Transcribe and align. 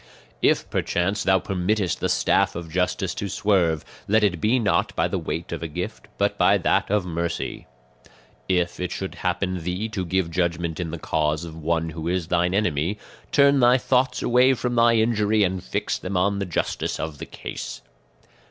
"If 0.41 0.67
perchance 0.71 1.21
thou 1.23 1.37
permittest 1.39 1.99
the 1.99 2.09
staff 2.09 2.55
of 2.55 2.71
justice 2.71 3.13
to 3.13 3.29
swerve, 3.29 3.85
let 4.07 4.23
it 4.23 4.41
be 4.41 4.57
not 4.57 4.95
by 4.95 5.07
the 5.07 5.19
weight 5.19 5.51
of 5.51 5.61
a 5.61 5.67
gift, 5.67 6.07
but 6.17 6.39
by 6.39 6.57
that 6.57 6.89
of 6.89 7.05
mercy. 7.05 7.67
"If 8.49 8.79
it 8.79 8.91
should 8.91 9.13
happen 9.13 9.53
to 9.57 9.61
thee 9.61 9.89
to 9.89 10.03
give 10.03 10.31
judgment 10.31 10.79
in 10.79 10.89
the 10.89 10.97
cause 10.97 11.45
of 11.45 11.55
one 11.55 11.89
who 11.89 12.07
is 12.07 12.29
thine 12.29 12.55
enemy, 12.55 12.97
turn 13.31 13.59
thy 13.59 13.77
thoughts 13.77 14.23
away 14.23 14.55
from 14.55 14.73
thy 14.73 14.95
injury 14.95 15.43
and 15.43 15.63
fix 15.63 15.99
them 15.99 16.17
on 16.17 16.39
the 16.39 16.47
justice 16.47 16.99
of 16.99 17.19
the 17.19 17.27
case. 17.27 17.83